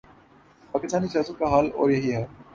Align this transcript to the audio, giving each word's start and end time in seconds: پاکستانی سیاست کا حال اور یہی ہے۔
پاکستانی 0.71 1.07
سیاست 1.07 1.39
کا 1.39 1.49
حال 1.49 1.69
اور 1.75 1.89
یہی 1.89 2.15
ہے۔ 2.15 2.25